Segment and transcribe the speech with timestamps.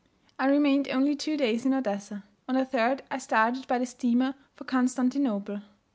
[0.39, 2.23] I remained only two days in Odessa.
[2.49, 5.61] On the third I started by the steamer for Constantinople.